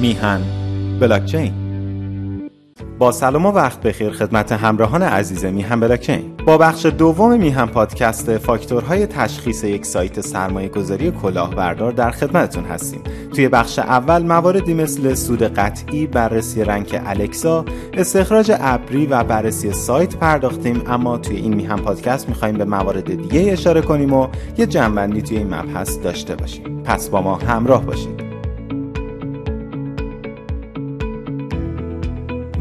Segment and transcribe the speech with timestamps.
[0.00, 0.40] میهن
[1.00, 1.52] بلاکچین.
[2.98, 6.34] با سلام و وقت بخیر خدمت همراهان عزیز میهن بلاکچین.
[6.46, 13.00] با بخش دوم میهن پادکست فاکتورهای تشخیص یک سایت سرمایه گذاری کلاهبردار در خدمتتون هستیم.
[13.34, 20.16] توی بخش اول مواردی مثل سود قطعی بررسی رنک الکسا استخراج ابری و بررسی سایت
[20.16, 24.28] پرداختیم اما توی این میهن پادکست می‌خوایم به موارد دیگه اشاره کنیم و
[24.58, 26.82] یه جنبندی توی این مبحث داشته باشیم.
[26.84, 28.27] پس با ما همراه باشید.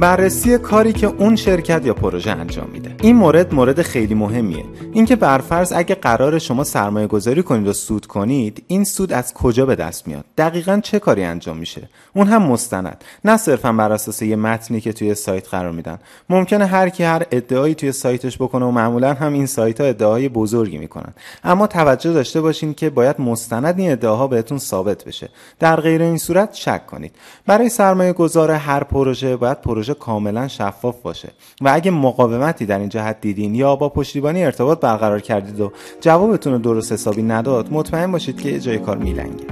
[0.00, 2.95] بررسی کاری که اون شرکت یا پروژه انجام میده.
[3.00, 4.64] این مورد مورد خیلی مهمیه.
[4.92, 9.66] اینکه برفرض اگه قرار شما سرمایه گذاری کنید و سود کنید این سود از کجا
[9.66, 13.04] به دست میاد؟ دقیقا چه کاری انجام میشه؟ اون هم مستند.
[13.24, 15.98] نه صرفا بر اساس یه متنی که توی سایت قرار میدن.
[16.30, 20.28] ممکنه هر کی هر ادعایی توی سایتش بکنه و معمولا هم این سایت ها ادعای
[20.28, 21.14] بزرگی می‌کنن.
[21.44, 25.28] اما توجه داشته باشین که باید مستند این ادعاها بهتون ثابت بشه.
[25.58, 27.12] در غیر این صورت شک کنید.
[27.46, 31.28] برای سرمایه گذار هر پروژه باید پروژه کاملا شفاف باشه.
[31.60, 36.58] و اگه مقاومتی در جهت دیدین یا با پشتیبانی ارتباط برقرار کردید و جوابتون رو
[36.58, 39.46] درست حسابی نداد مطمئن باشید که جای کار میلنگه.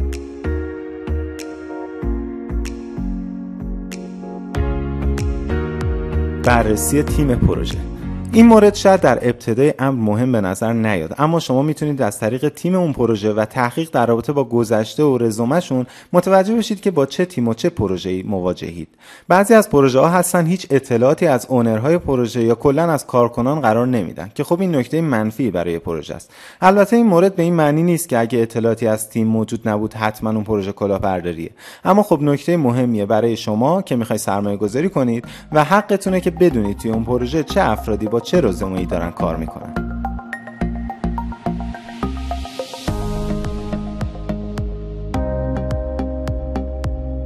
[6.45, 7.94] بررسی تیم پروژه
[8.35, 11.15] این مورد شاید در ابتدای امر مهم به نظر نیاد.
[11.19, 15.19] اما شما می‌تونید از طریق تیم اون پروژه و تحقیق در رابطه با گذشته و
[15.19, 18.89] رزومهشون متوجه بشید که با چه تیم و چه پروژه‌ای مواجهید.
[19.29, 23.87] بعضی از پروژه ها هستن هیچ اطلاعاتی از اونرهای پروژه یا کلا از کارکنان قرار
[23.87, 26.31] نمیدن که خب این نکته منفی برای پروژه است.
[26.61, 30.31] البته این مورد به این معنی نیست که اگه اطلاعاتی از تیم موجود نبود حتما
[30.31, 31.51] اون پروژه کلاهبرداریه.
[31.85, 36.79] اما خب نکته مهمیه برای شما که می‌خوای سرمایه گذاری کنید و حقتونه که بدونید
[36.79, 39.94] توی اون پروژه چه افرادی با چه رزومه‌ای دارن کار می‌کنن؟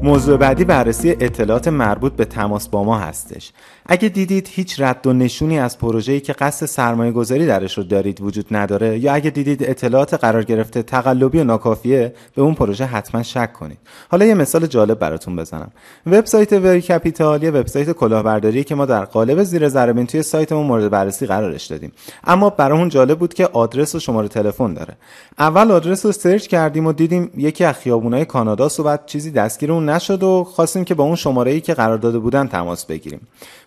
[0.03, 3.53] موضوع بعدی بررسی اطلاعات مربوط به تماس با ما هستش.
[3.87, 8.21] اگه دیدید هیچ رد و نشونی از پروژه‌ای که قصد سرمایه گذاری درش رو دارید
[8.21, 13.23] وجود نداره یا اگه دیدید اطلاعات قرار گرفته تقلبی و ناکافیه به اون پروژه حتما
[13.23, 13.79] شک کنید.
[14.11, 15.71] حالا یه مثال جالب براتون بزنم.
[16.07, 20.91] وبسایت وری کپیتال یه وبسایت کلاهبرداری که ما در قالب زیر ذره توی سایتمون مورد
[20.91, 21.93] بررسی قرارش دادیم.
[22.25, 24.97] اما برامون جالب بود که آدرس و شماره تلفن داره.
[25.39, 29.71] اول آدرس رو سرچ کردیم و دیدیم یکی از خیابونای کانادا و بعد چیزی دستگیر
[29.99, 33.21] نشد و خواستیم که با اون شماره ای که قرار داده بودن تماس بگیریم.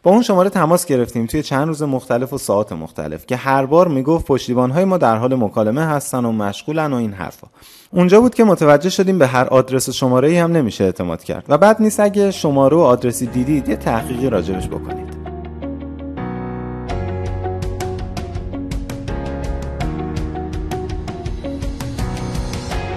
[0.04, 3.88] با اون شماره تماس گرفتیم توی چند روز مختلف و ساعت مختلف که هر بار
[3.88, 7.48] می‌گفت پشتیبان ما در حال مکالمه هستن و مشغولن و این حرفا.
[7.92, 11.46] اونجا بود که متوجه شدیم به هر آدرس و شماره ای هم نمیشه اعتماد کرد.
[11.50, 15.11] و بعد نیست اگه شماره و آدرسی دیدید یه تحقیقی راجبش بکنید.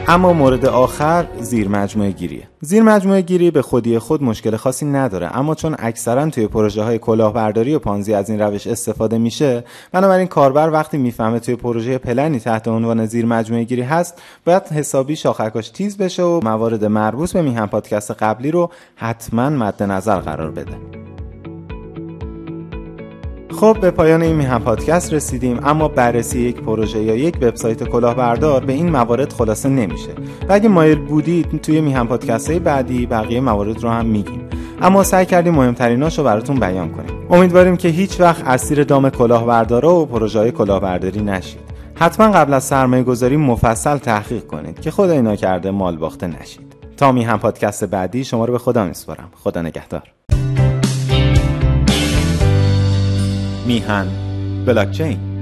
[0.08, 2.48] اما مورد آخر زیر مجموعه گیریه.
[2.60, 6.98] زیر مجموعه گیری به خودی خود مشکل خاصی نداره اما چون اکثرا توی پروژه های
[6.98, 12.40] کلاهبرداری و پانزی از این روش استفاده میشه بنابراین کاربر وقتی می‌فهمه توی پروژه پلنی
[12.40, 17.42] تحت عنوان زیر مجموعه گیری هست باید حسابی شاخکاش تیز بشه و موارد مربوط به
[17.42, 20.93] میهن پادکست قبلی رو حتما مد نظر قرار بده.
[23.60, 28.64] خب به پایان این میهم پادکست رسیدیم اما بررسی یک پروژه یا یک وبسایت کلاهبردار
[28.64, 30.10] به این موارد خلاصه نمیشه.
[30.48, 34.48] و اگه مایل بودید توی میهم پادکست های بعدی بقیه موارد رو هم میگیم.
[34.82, 37.26] اما سعی کردیم مهمتریناش رو براتون بیان کنیم.
[37.30, 41.60] امیدواریم که هیچ وقت اسیر دام کلاهبردارا و پروژه های کلاهبرداری نشید.
[41.94, 46.74] حتما قبل از سرمایه گذاری مفصل تحقیق کنید که خدای ناکرده مال باخته نشید.
[46.96, 49.28] تا میهم پادکست بعدی شما رو به خدا میسپارم.
[49.34, 50.02] خدا نگهدار.
[53.66, 54.06] میهن.
[54.66, 55.33] بلاکچین.